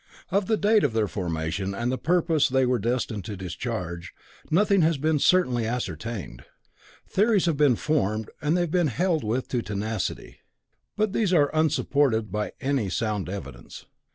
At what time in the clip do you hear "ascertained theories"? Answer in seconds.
5.67-7.45